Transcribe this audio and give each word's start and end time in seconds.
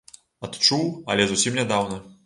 Адчуў, 0.47 0.81
але 1.15 1.23
зусім 1.33 1.61
нядаўна. 1.63 2.05